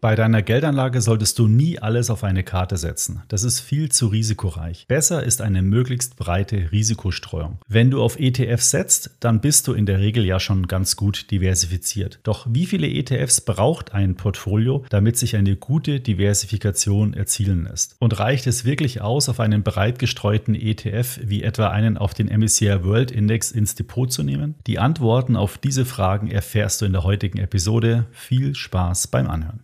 [0.00, 3.22] Bei deiner Geldanlage solltest du nie alles auf eine Karte setzen.
[3.26, 4.86] Das ist viel zu risikoreich.
[4.86, 7.58] Besser ist eine möglichst breite Risikostreuung.
[7.66, 11.32] Wenn du auf ETFs setzt, dann bist du in der Regel ja schon ganz gut
[11.32, 12.20] diversifiziert.
[12.22, 17.96] Doch wie viele ETFs braucht ein Portfolio, damit sich eine gute Diversifikation erzielen lässt?
[17.98, 22.28] Und reicht es wirklich aus, auf einen breit gestreuten ETF wie etwa einen auf den
[22.28, 24.54] MSCI World Index ins Depot zu nehmen?
[24.68, 28.06] Die Antworten auf diese Fragen erfährst du in der heutigen Episode.
[28.12, 29.58] Viel Spaß beim Anhören.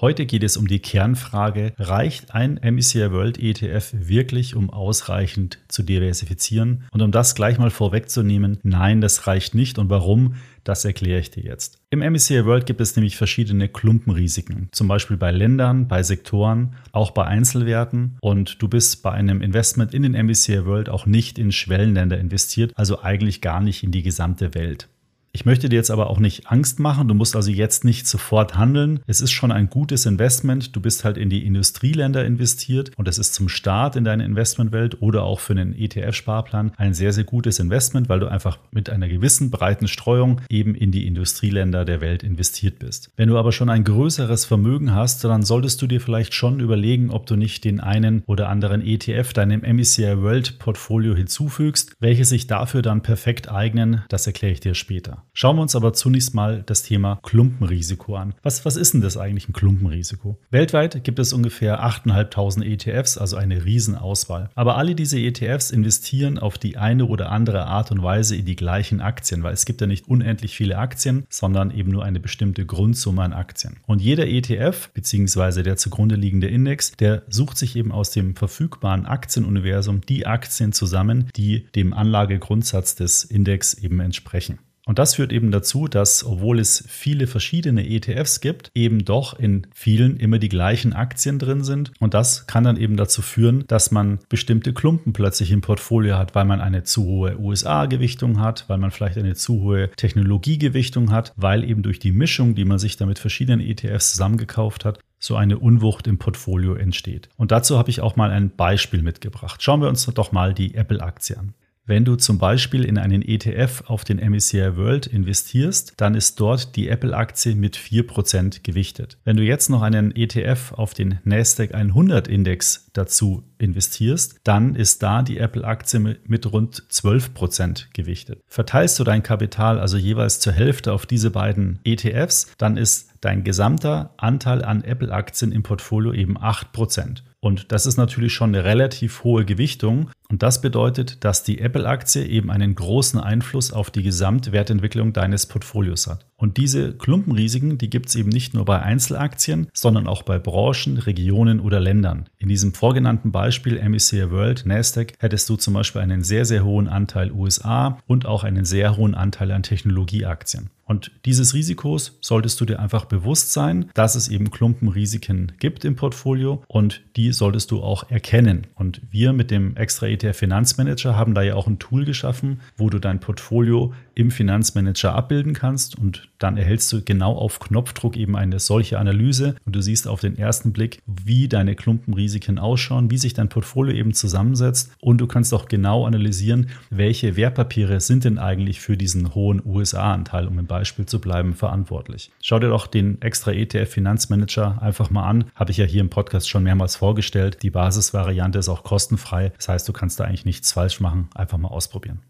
[0.00, 5.82] Heute geht es um die Kernfrage, reicht ein MSCI World ETF wirklich, um ausreichend zu
[5.82, 6.84] diversifizieren?
[6.90, 9.78] Und um das gleich mal vorwegzunehmen, nein, das reicht nicht.
[9.78, 10.36] Und warum?
[10.64, 11.82] Das erkläre ich dir jetzt.
[11.90, 17.10] Im MSCI World gibt es nämlich verschiedene Klumpenrisiken, zum Beispiel bei Ländern, bei Sektoren, auch
[17.10, 18.16] bei Einzelwerten.
[18.22, 22.72] Und du bist bei einem Investment in den MSCI World auch nicht in Schwellenländer investiert,
[22.74, 24.88] also eigentlich gar nicht in die gesamte Welt.
[25.32, 27.06] Ich möchte dir jetzt aber auch nicht Angst machen.
[27.06, 29.00] Du musst also jetzt nicht sofort handeln.
[29.06, 30.74] Es ist schon ein gutes Investment.
[30.74, 35.00] Du bist halt in die Industrieländer investiert und es ist zum Start in deine Investmentwelt
[35.00, 39.06] oder auch für einen ETF-Sparplan ein sehr, sehr gutes Investment, weil du einfach mit einer
[39.06, 43.10] gewissen breiten Streuung eben in die Industrieländer der Welt investiert bist.
[43.16, 47.10] Wenn du aber schon ein größeres Vermögen hast, dann solltest du dir vielleicht schon überlegen,
[47.10, 52.48] ob du nicht den einen oder anderen ETF deinem MSCI World Portfolio hinzufügst, welche sich
[52.48, 54.02] dafür dann perfekt eignen.
[54.08, 55.19] Das erkläre ich dir später.
[55.32, 58.34] Schauen wir uns aber zunächst mal das Thema Klumpenrisiko an.
[58.42, 60.38] Was, was ist denn das eigentlich ein Klumpenrisiko?
[60.50, 64.50] Weltweit gibt es ungefähr 8.500 ETFs, also eine Riesenauswahl.
[64.54, 68.56] Aber alle diese ETFs investieren auf die eine oder andere Art und Weise in die
[68.56, 72.66] gleichen Aktien, weil es gibt ja nicht unendlich viele Aktien, sondern eben nur eine bestimmte
[72.66, 73.76] Grundsumme an Aktien.
[73.86, 75.62] Und jeder ETF bzw.
[75.62, 81.28] der zugrunde liegende Index, der sucht sich eben aus dem verfügbaren Aktienuniversum die Aktien zusammen,
[81.36, 84.58] die dem Anlagegrundsatz des Index eben entsprechen.
[84.90, 89.68] Und das führt eben dazu, dass, obwohl es viele verschiedene ETFs gibt, eben doch in
[89.72, 91.92] vielen immer die gleichen Aktien drin sind.
[92.00, 96.34] Und das kann dann eben dazu führen, dass man bestimmte Klumpen plötzlich im Portfolio hat,
[96.34, 101.34] weil man eine zu hohe USA-Gewichtung hat, weil man vielleicht eine zu hohe Technologiegewichtung hat,
[101.36, 105.36] weil eben durch die Mischung, die man sich da mit verschiedenen ETFs zusammengekauft hat, so
[105.36, 107.28] eine Unwucht im Portfolio entsteht.
[107.36, 109.62] Und dazu habe ich auch mal ein Beispiel mitgebracht.
[109.62, 111.54] Schauen wir uns doch mal die Apple-Aktie an.
[111.90, 116.76] Wenn du zum Beispiel in einen ETF auf den MSCI World investierst, dann ist dort
[116.76, 119.18] die Apple-Aktie mit 4% gewichtet.
[119.24, 125.02] Wenn du jetzt noch einen ETF auf den Nasdaq 100 Index dazu investierst, dann ist
[125.02, 128.40] da die Apple-Aktie mit rund 12% gewichtet.
[128.46, 133.42] Verteilst du dein Kapital also jeweils zur Hälfte auf diese beiden ETFs, dann ist dein
[133.42, 137.22] gesamter Anteil an Apple-Aktien im Portfolio eben 8%.
[137.40, 140.10] Und das ist natürlich schon eine relativ hohe Gewichtung.
[140.28, 146.06] Und das bedeutet, dass die Apple-Aktie eben einen großen Einfluss auf die Gesamtwertentwicklung deines Portfolios
[146.06, 146.26] hat.
[146.36, 150.98] Und diese Klumpenrisiken, die gibt es eben nicht nur bei Einzelaktien, sondern auch bei Branchen,
[150.98, 152.28] Regionen oder Ländern.
[152.38, 156.88] In diesem vorgenannten Beispiel MSCI World, Nasdaq, hättest du zum Beispiel einen sehr, sehr hohen
[156.88, 160.70] Anteil USA und auch einen sehr hohen Anteil an Technologieaktien.
[160.90, 165.94] Und dieses Risikos solltest du dir einfach bewusst sein, dass es eben Klumpenrisiken gibt im
[165.94, 168.66] Portfolio und die solltest du auch erkennen.
[168.74, 172.90] Und wir mit dem Extra ETF Finanzmanager haben da ja auch ein Tool geschaffen, wo
[172.90, 178.36] du dein Portfolio im Finanzmanager abbilden kannst und dann erhältst du genau auf Knopfdruck eben
[178.36, 183.18] eine solche Analyse und du siehst auf den ersten Blick, wie deine Klumpenrisiken ausschauen, wie
[183.18, 188.38] sich dein Portfolio eben zusammensetzt und du kannst auch genau analysieren, welche Wertpapiere sind denn
[188.38, 192.30] eigentlich für diesen hohen USA-Anteil, um im Beispiel zu bleiben, verantwortlich.
[192.42, 196.10] Schau dir doch den extra ETF Finanzmanager einfach mal an, habe ich ja hier im
[196.10, 197.19] Podcast schon mehrmals vorgestellt.
[197.62, 201.58] Die Basisvariante ist auch kostenfrei, das heißt, du kannst da eigentlich nichts falsch machen, einfach
[201.58, 202.22] mal ausprobieren.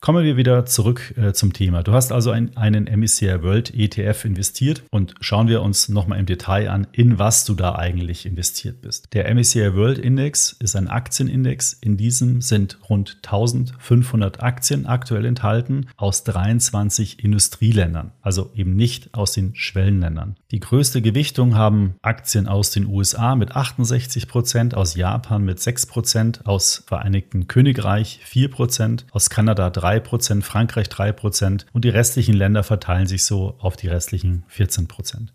[0.00, 1.82] Kommen wir wieder zurück äh, zum Thema.
[1.82, 6.26] Du hast also in einen MSCI World ETF investiert und schauen wir uns nochmal im
[6.26, 9.12] Detail an, in was du da eigentlich investiert bist.
[9.12, 11.72] Der MSCI World Index ist ein Aktienindex.
[11.72, 19.32] In diesem sind rund 1500 Aktien aktuell enthalten aus 23 Industrieländern, also eben nicht aus
[19.32, 20.36] den Schwellenländern.
[20.52, 25.86] Die größte Gewichtung haben Aktien aus den USA mit 68 Prozent, aus Japan mit 6
[25.86, 32.34] Prozent, aus Vereinigten Königreich 4 Prozent, aus Kanada 3 3%, Frankreich 3% und die restlichen
[32.34, 35.28] Länder verteilen sich so auf die restlichen 14%.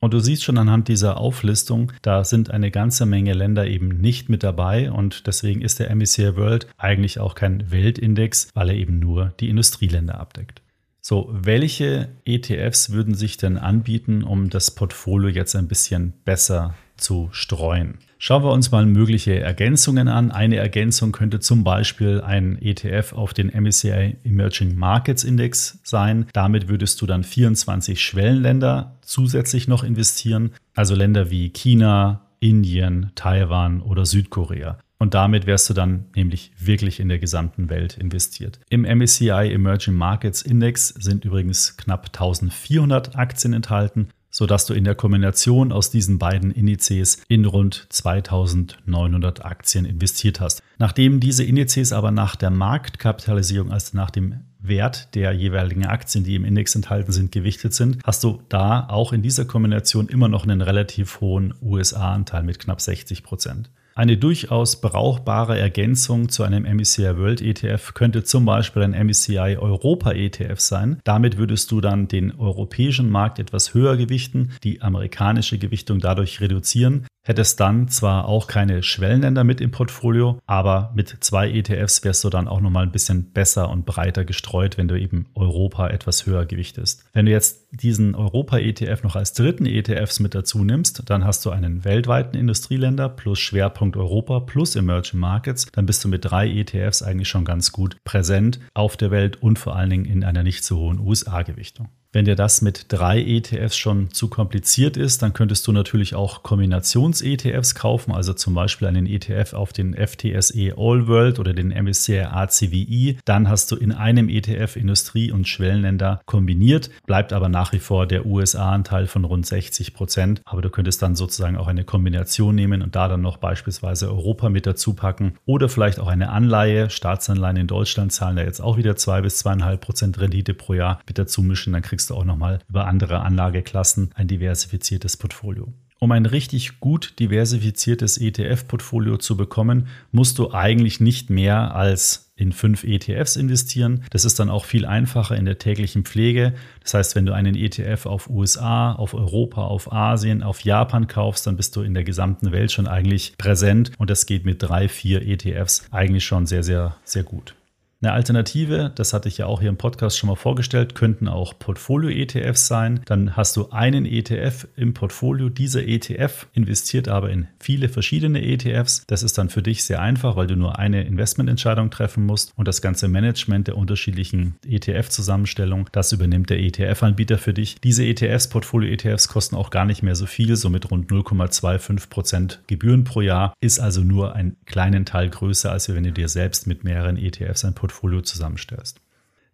[0.00, 4.28] Und du siehst schon anhand dieser Auflistung, da sind eine ganze Menge Länder eben nicht
[4.28, 9.00] mit dabei und deswegen ist der MSCI World eigentlich auch kein Weltindex, weil er eben
[9.00, 10.62] nur die Industrieländer abdeckt.
[11.00, 17.28] So, welche ETFs würden sich denn anbieten, um das Portfolio jetzt ein bisschen besser zu
[17.32, 17.98] streuen.
[18.20, 20.32] Schauen wir uns mal mögliche Ergänzungen an.
[20.32, 26.26] Eine Ergänzung könnte zum Beispiel ein ETF auf den MSCI Emerging Markets Index sein.
[26.32, 33.82] Damit würdest du dann 24 Schwellenländer zusätzlich noch investieren, also Länder wie China, Indien, Taiwan
[33.82, 34.78] oder Südkorea.
[34.98, 38.58] Und damit wärst du dann nämlich wirklich in der gesamten Welt investiert.
[38.68, 44.08] Im MSCI Emerging Markets Index sind übrigens knapp 1400 Aktien enthalten
[44.38, 50.62] sodass du in der Kombination aus diesen beiden Indizes in rund 2900 Aktien investiert hast.
[50.78, 56.36] Nachdem diese Indizes aber nach der Marktkapitalisierung, also nach dem Wert der jeweiligen Aktien, die
[56.36, 60.44] im Index enthalten sind, gewichtet sind, hast du da auch in dieser Kombination immer noch
[60.44, 63.70] einen relativ hohen USA-Anteil mit knapp 60 Prozent.
[63.98, 70.12] Eine durchaus brauchbare Ergänzung zu einem MSCI World ETF könnte zum Beispiel ein MSCI Europa
[70.12, 71.00] ETF sein.
[71.02, 77.08] Damit würdest du dann den europäischen Markt etwas höher gewichten, die amerikanische Gewichtung dadurch reduzieren
[77.28, 82.30] hättest dann zwar auch keine Schwellenländer mit im Portfolio, aber mit zwei ETFs wärst du
[82.30, 86.46] dann auch nochmal ein bisschen besser und breiter gestreut, wenn du eben Europa etwas höher
[86.46, 87.04] gewichtest.
[87.12, 91.50] Wenn du jetzt diesen Europa-ETF noch als dritten ETFs mit dazu nimmst, dann hast du
[91.50, 97.02] einen weltweiten Industrieländer plus Schwerpunkt Europa plus Emerging Markets, dann bist du mit drei ETFs
[97.02, 100.64] eigentlich schon ganz gut präsent auf der Welt und vor allen Dingen in einer nicht
[100.64, 101.90] so hohen USA-Gewichtung.
[102.10, 106.42] Wenn dir das mit drei ETFs schon zu kompliziert ist, dann könntest du natürlich auch
[106.42, 112.20] Kombinations-ETFs kaufen, also zum Beispiel einen ETF auf den FTSE All World oder den MSCI
[112.20, 113.18] ACWI.
[113.26, 118.06] Dann hast du in einem ETF Industrie- und Schwellenländer kombiniert, bleibt aber nach wie vor
[118.06, 120.40] der USA-Anteil von rund 60 Prozent.
[120.46, 124.48] Aber du könntest dann sozusagen auch eine Kombination nehmen und da dann noch beispielsweise Europa
[124.48, 126.88] mit dazu packen oder vielleicht auch eine Anleihe.
[126.88, 131.00] Staatsanleihen in Deutschland zahlen da jetzt auch wieder zwei bis zweieinhalb Prozent Rendite pro Jahr
[131.06, 131.74] mit dazu mischen.
[131.74, 135.72] Dann kriegst kriegst du auch nochmal über andere Anlageklassen ein diversifiziertes Portfolio.
[135.98, 142.52] Um ein richtig gut diversifiziertes ETF-Portfolio zu bekommen, musst du eigentlich nicht mehr als in
[142.52, 144.04] fünf ETFs investieren.
[144.10, 146.54] Das ist dann auch viel einfacher in der täglichen Pflege.
[146.84, 151.48] Das heißt, wenn du einen ETF auf USA, auf Europa, auf Asien, auf Japan kaufst,
[151.48, 154.88] dann bist du in der gesamten Welt schon eigentlich präsent und das geht mit drei,
[154.88, 157.56] vier ETFs eigentlich schon sehr, sehr, sehr gut.
[158.00, 161.58] Eine Alternative, das hatte ich ja auch hier im Podcast schon mal vorgestellt, könnten auch
[161.58, 163.00] Portfolio-ETFs sein.
[163.06, 165.48] Dann hast du einen ETF im Portfolio.
[165.48, 169.02] Dieser ETF investiert aber in viele verschiedene ETFs.
[169.08, 172.68] Das ist dann für dich sehr einfach, weil du nur eine Investmententscheidung treffen musst und
[172.68, 177.80] das ganze Management der unterschiedlichen ETF-Zusammenstellung, das übernimmt der ETF-Anbieter für dich.
[177.80, 182.62] Diese ETFs, Portfolio-ETFs, kosten auch gar nicht mehr so viel, so mit rund 0,25 Prozent
[182.68, 186.68] Gebühren pro Jahr, ist also nur einen kleinen Teil größer, als wenn du dir selbst
[186.68, 189.00] mit mehreren ETFs ein Portfolio Portfolio zusammenstellst.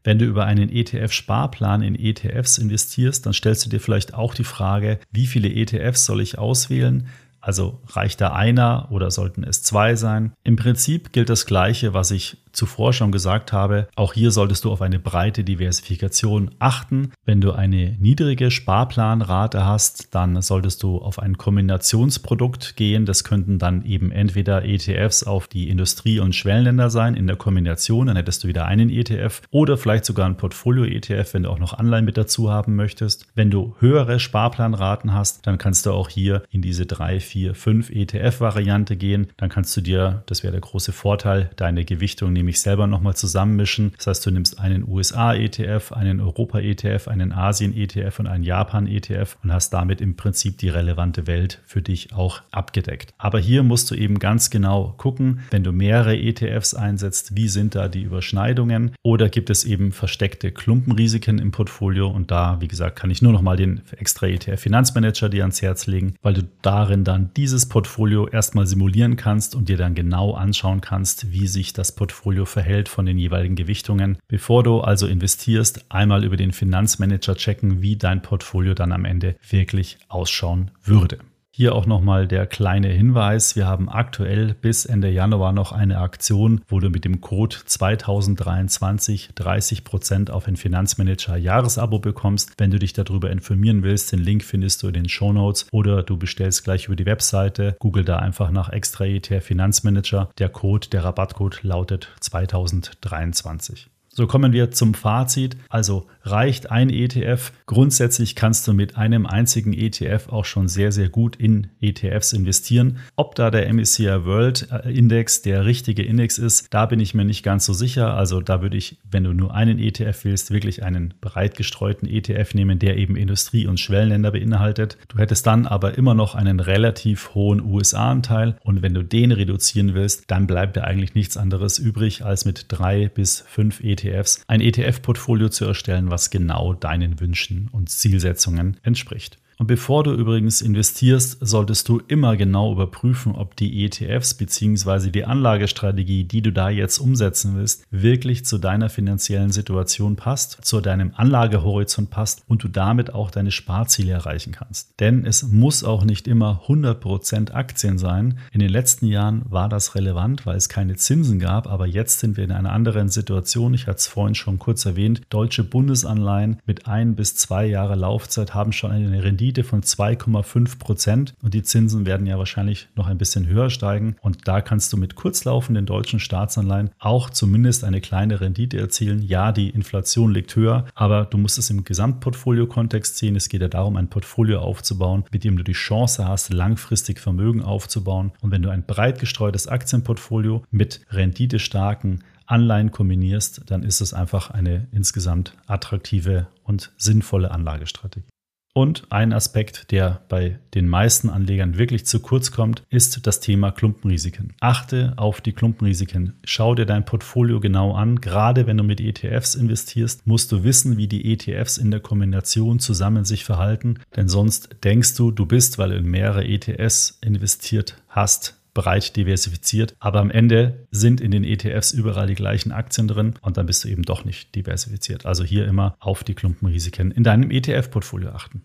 [0.03, 4.45] Wenn du über einen ETF-Sparplan in ETFs investierst, dann stellst du dir vielleicht auch die
[4.45, 7.09] Frage, wie viele ETFs soll ich auswählen?
[7.41, 10.33] Also reicht da einer oder sollten es zwei sein?
[10.45, 14.73] Im Prinzip gilt das Gleiche, was ich zuvor schon gesagt habe, auch hier solltest du
[14.73, 17.12] auf eine breite Diversifikation achten.
[17.25, 23.06] Wenn du eine niedrige Sparplanrate hast, dann solltest du auf ein Kombinationsprodukt gehen.
[23.06, 28.06] Das könnten dann eben entweder ETFs auf die Industrie- und Schwellenländer sein in der Kombination,
[28.06, 31.75] dann hättest du wieder einen ETF oder vielleicht sogar ein Portfolio-ETF, wenn du auch noch
[31.75, 33.27] Anleihen mit dazu haben möchtest.
[33.35, 37.91] Wenn du höhere Sparplanraten hast, dann kannst du auch hier in diese 3, 4, 5
[37.91, 39.29] ETF-Variante gehen.
[39.37, 43.17] Dann kannst du dir, das wäre der große Vorteil, deine Gewichtung nehmen nämlich selber nochmal
[43.17, 43.93] zusammenmischen.
[43.96, 49.70] Das heißt, du nimmst einen USA-ETF, einen Europa-ETF, einen Asien-ETF und einen Japan-ETF und hast
[49.70, 53.15] damit im Prinzip die relevante Welt für dich auch abgedeckt.
[53.17, 57.74] Aber hier musst du eben ganz genau gucken, wenn du mehrere ETFs einsetzt, wie sind
[57.74, 62.96] da die Überschneidungen oder gibt es eben versteckte Klumpenrisiken im Portfolio und da, wie gesagt,
[62.96, 67.05] kann ich nur nochmal den extra ETF Finanzmanager dir ans Herz legen, weil du darin
[67.05, 71.94] dann dieses Portfolio erstmal simulieren kannst und dir dann genau anschauen kannst, wie sich das
[71.94, 74.19] Portfolio Portfolio verhält von den jeweiligen Gewichtungen.
[74.26, 79.36] Bevor du also investierst, einmal über den Finanzmanager checken, wie dein Portfolio dann am Ende
[79.48, 81.19] wirklich ausschauen würde.
[81.56, 83.55] Hier auch nochmal der kleine Hinweis.
[83.55, 89.31] Wir haben aktuell bis Ende Januar noch eine Aktion, wo du mit dem Code 2023
[89.37, 92.55] 30% auf ein Finanzmanager Jahresabo bekommst.
[92.58, 96.03] Wenn du dich darüber informieren willst, den Link findest du in den Show Notes oder
[96.03, 97.77] du bestellst gleich über die Webseite.
[97.79, 100.31] Google da einfach nach Extra ETF Finanzmanager.
[100.39, 103.91] Der Code, der Rabattcode lautet 2023.
[104.17, 105.56] So kommen wir zum Fazit.
[105.69, 107.53] Also reicht ein ETF.
[107.67, 112.99] Grundsätzlich kannst du mit einem einzigen ETF auch schon sehr, sehr gut in ETFs investieren.
[113.17, 117.25] Ob da der MSCI World äh, Index der richtige Index ist, da bin ich mir
[117.25, 118.15] nicht ganz so sicher.
[118.15, 122.55] Also da würde ich, wenn du nur einen ETF willst, wirklich einen breit gestreuten ETF
[122.55, 124.99] nehmen, der eben Industrie- und Schwellenländer beinhaltet.
[125.09, 129.95] Du hättest dann aber immer noch einen relativ hohen USA-Anteil und wenn du den reduzieren
[129.95, 134.61] willst, dann bleibt dir eigentlich nichts anderes übrig, als mit drei bis fünf ETFs ein
[134.61, 139.39] ETF-Portfolio zu erstellen, was genau deinen Wünschen und Zielsetzungen entspricht.
[139.58, 145.11] Und bevor du übrigens investierst, solltest du immer genau überprüfen, ob die ETFs bzw.
[145.11, 150.81] die Anlagestrategie, die du da jetzt umsetzen willst, wirklich zu deiner finanziellen Situation passt, zu
[150.81, 154.99] deinem Anlagehorizont passt und du damit auch deine Sparziele erreichen kannst.
[155.01, 158.39] Denn es muss auch nicht immer 100% Aktien sein.
[158.53, 162.37] In den letzten Jahren war das relevant, weil es keine Zinsen gab, aber jetzt sind
[162.37, 163.75] wir in einer anderen Situation.
[163.75, 165.23] Ich hatte es vorhin schon kurz erwähnt.
[165.31, 170.79] Deutsche Bundesanleihen mit ein bis zwei Jahre Laufzeit haben schon eine Rendite Rendite von 2,5
[170.79, 174.91] Prozent und die Zinsen werden ja wahrscheinlich noch ein bisschen höher steigen und da kannst
[174.91, 179.20] du mit kurzlaufenden deutschen Staatsanleihen auch zumindest eine kleine Rendite erzielen.
[179.20, 183.36] Ja, die Inflation liegt höher, aber du musst es im Gesamtportfolio-Kontext sehen.
[183.36, 187.60] Es geht ja darum, ein Portfolio aufzubauen, mit dem du die Chance hast, langfristig Vermögen
[187.60, 188.32] aufzubauen.
[188.41, 194.51] Und wenn du ein breit gestreutes Aktienportfolio mit renditestarken Anleihen kombinierst, dann ist es einfach
[194.51, 198.33] eine insgesamt attraktive und sinnvolle Anlagestrategie.
[198.77, 203.71] Und ein Aspekt, der bei den meisten Anlegern wirklich zu kurz kommt, ist das Thema
[203.71, 204.53] Klumpenrisiken.
[204.59, 206.35] Achte auf die Klumpenrisiken.
[206.43, 208.21] Schau dir dein Portfolio genau an.
[208.21, 212.81] Gerade wenn du mit ETFs investierst, musst du wissen, wie die ETFs in der Kombination
[212.81, 214.01] zusammen sich verhalten.
[214.17, 219.97] Denn sonst denkst du, du bist, weil du in mehrere ETFs investiert hast, breit diversifiziert.
[220.01, 223.85] Aber am Ende sind in den ETFs überall die gleichen Aktien drin und dann bist
[223.85, 225.25] du eben doch nicht diversifiziert.
[225.25, 228.63] Also hier immer auf die Klumpenrisiken in deinem ETF-Portfolio achten.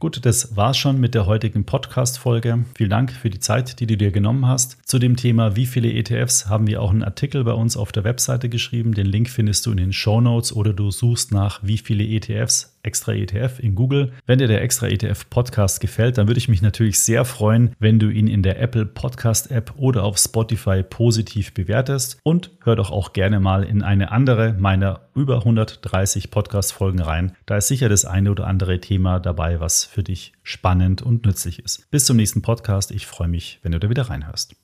[0.00, 2.64] Gut, das war's schon mit der heutigen Podcast-Folge.
[2.76, 4.78] Vielen Dank für die Zeit, die du dir genommen hast.
[4.86, 8.04] Zu dem Thema, wie viele ETFs, haben wir auch einen Artikel bei uns auf der
[8.04, 8.92] Webseite geschrieben.
[8.92, 12.73] Den Link findest du in den Show Notes oder du suchst nach, wie viele ETFs
[12.84, 14.12] Extra ETF in Google.
[14.26, 17.98] Wenn dir der Extra ETF Podcast gefällt, dann würde ich mich natürlich sehr freuen, wenn
[17.98, 22.90] du ihn in der Apple Podcast App oder auf Spotify positiv bewertest und hör doch
[22.90, 27.36] auch gerne mal in eine andere meiner über 130 Podcast Folgen rein.
[27.46, 31.60] Da ist sicher das eine oder andere Thema dabei, was für dich spannend und nützlich
[31.60, 31.90] ist.
[31.90, 32.90] Bis zum nächsten Podcast.
[32.90, 34.56] Ich freue mich, wenn du da wieder reinhörst.